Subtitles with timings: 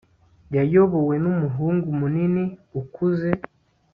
[0.55, 2.43] yayobowe numuhungu munini
[2.79, 3.31] ukuze